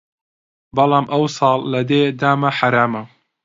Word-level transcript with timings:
بەڵام 0.75 1.05
ئەو 1.13 1.23
ساڵ 1.37 1.59
لە 1.71 1.81
دێ 1.89 2.01
دامە 2.19 2.49
حەرامە 2.57 3.03